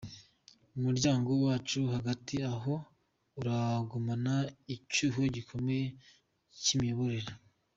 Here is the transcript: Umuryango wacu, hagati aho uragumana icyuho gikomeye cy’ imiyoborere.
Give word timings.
Umuryango 0.77 1.29
wacu, 1.43 1.79
hagati 1.95 2.35
aho 2.51 2.73
uragumana 3.39 4.35
icyuho 4.75 5.21
gikomeye 5.35 5.85
cy’ 6.61 6.69
imiyoborere. 6.75 7.31